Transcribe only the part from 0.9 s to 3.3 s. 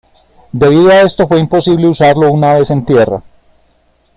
esto fue imposible usarlo una vez en tierra.